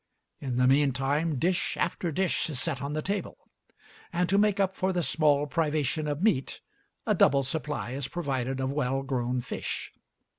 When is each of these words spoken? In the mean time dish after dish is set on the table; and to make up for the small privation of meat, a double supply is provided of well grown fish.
In 0.39 0.55
the 0.57 0.65
mean 0.65 0.93
time 0.93 1.37
dish 1.37 1.77
after 1.77 2.11
dish 2.11 2.49
is 2.49 2.59
set 2.59 2.81
on 2.81 2.93
the 2.93 3.03
table; 3.03 3.37
and 4.11 4.27
to 4.29 4.39
make 4.39 4.59
up 4.59 4.75
for 4.75 4.91
the 4.91 5.03
small 5.03 5.45
privation 5.45 6.07
of 6.07 6.23
meat, 6.23 6.59
a 7.05 7.13
double 7.13 7.43
supply 7.43 7.91
is 7.91 8.07
provided 8.07 8.59
of 8.59 8.71
well 8.71 9.03
grown 9.03 9.41
fish. 9.41 9.93